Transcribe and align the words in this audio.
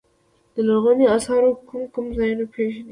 د 0.53 0.55
لرغونو 0.67 1.03
اثارو 1.17 1.49
کوم 1.67 1.81
کوم 1.93 2.05
ځایونه 2.17 2.43
پيژنئ. 2.53 2.79